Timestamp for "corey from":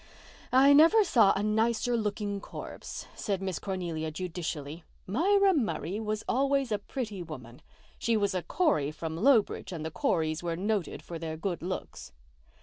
8.41-9.15